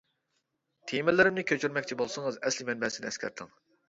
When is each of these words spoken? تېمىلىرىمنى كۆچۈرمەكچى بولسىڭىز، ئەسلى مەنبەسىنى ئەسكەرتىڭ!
تېمىلىرىمنى 0.91 1.43
كۆچۈرمەكچى 1.51 1.97
بولسىڭىز، 1.99 2.39
ئەسلى 2.47 2.67
مەنبەسىنى 2.71 3.09
ئەسكەرتىڭ! 3.11 3.53